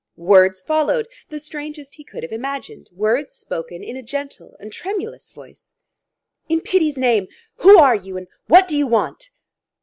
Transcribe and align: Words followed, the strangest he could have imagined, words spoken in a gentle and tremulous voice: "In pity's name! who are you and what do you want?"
Words 0.17 0.63
followed, 0.63 1.07
the 1.29 1.37
strangest 1.37 1.93
he 1.93 2.03
could 2.03 2.23
have 2.23 2.31
imagined, 2.31 2.89
words 2.91 3.35
spoken 3.35 3.83
in 3.83 3.95
a 3.95 4.01
gentle 4.01 4.55
and 4.59 4.73
tremulous 4.73 5.29
voice: 5.29 5.75
"In 6.49 6.59
pity's 6.59 6.97
name! 6.97 7.27
who 7.57 7.77
are 7.77 7.95
you 7.95 8.17
and 8.17 8.27
what 8.47 8.67
do 8.67 8.75
you 8.75 8.87
want?" 8.87 9.29